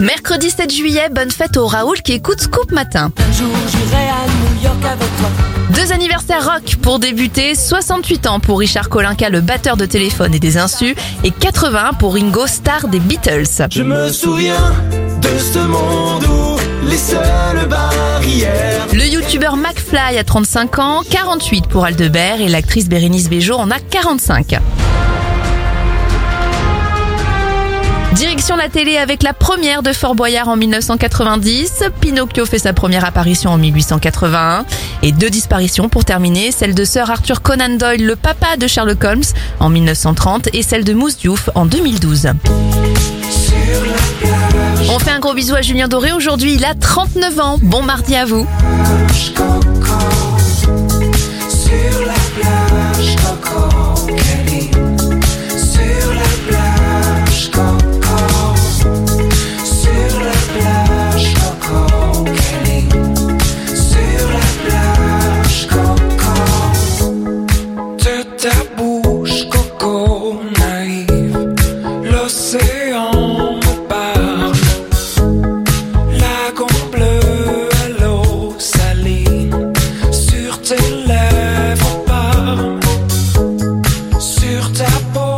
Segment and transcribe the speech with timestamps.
[0.00, 3.12] Mercredi 7 juillet, bonne fête au Raoul qui écoute Scoop Matin.
[3.18, 5.28] Un jour j'irai à New York avec toi.
[5.74, 10.38] Deux anniversaires rock pour débuter, 68 ans pour Richard Kolinka, le batteur de téléphone et
[10.38, 13.68] des insus, et 81 pour Ringo, star des Beatles.
[13.70, 14.72] Je me souviens
[15.20, 18.86] de ce monde où les seules barrières.
[18.94, 23.78] Le youtubeur McFly a 35 ans, 48 pour Aldebert et l'actrice Bérénice Bejo en a
[23.78, 24.58] 45.
[28.56, 31.84] La télé avec la première de Fort Boyard en 1990.
[31.98, 34.66] Pinocchio fait sa première apparition en 1881.
[35.02, 39.02] Et deux disparitions pour terminer, celle de Sir Arthur Conan Doyle, le papa de Sherlock
[39.02, 39.22] Holmes,
[39.60, 42.32] en 1930 et celle de Mousse Diouf en 2012.
[44.90, 46.12] On fait un gros bisou à Julien Doré.
[46.12, 47.58] Aujourd'hui, il a 39 ans.
[47.62, 48.46] Bon mardi à vous.
[68.40, 71.54] ta bouche coco naïve,
[72.10, 74.52] l'océan me parle,
[76.22, 79.72] lagon bleu à l'eau saline,
[80.10, 82.80] sur tes lèvres parle,
[84.18, 85.29] sur ta peau.